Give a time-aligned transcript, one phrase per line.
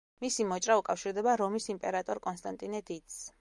[0.23, 3.21] მისი მოჭრა უკავშირდება რომის იმპერატორ კონსტანტინე დიდს.